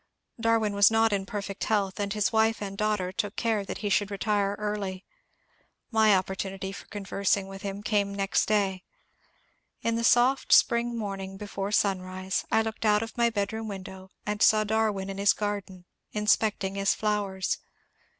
Darwin 0.39 0.73
was 0.73 0.89
not 0.89 1.13
in 1.13 1.27
perfect 1.27 1.65
health, 1.65 1.99
and 1.99 2.13
his 2.13 2.33
wife 2.33 2.59
and 2.59 2.75
daugh 2.75 2.97
ters 2.97 3.13
took 3.17 3.35
care 3.35 3.63
that 3.63 3.77
he 3.85 3.89
should 3.91 4.09
retire 4.09 4.55
early. 4.57 5.05
My 5.91 6.15
opportunity 6.15 6.71
for 6.71 6.87
conversing 6.87 7.47
with 7.47 7.61
him 7.61 7.83
came 7.83 8.11
next 8.15 8.47
day. 8.47 8.83
In 9.83 9.97
the 9.97 10.03
soft 10.03 10.51
spring 10.51 10.97
morn 10.97 11.21
ing 11.21 11.37
before 11.37 11.71
sunrise 11.71 12.45
I 12.51 12.63
looked 12.63 12.83
out 12.83 13.03
of 13.03 13.15
my 13.15 13.29
bedroom 13.29 13.67
window 13.67 14.09
and 14.25 14.41
saw 14.41 14.63
Darwin 14.63 15.07
in 15.07 15.19
his 15.19 15.33
garden, 15.33 15.85
inspecting 16.13 16.73
his 16.73 16.95
flowers. 16.95 17.59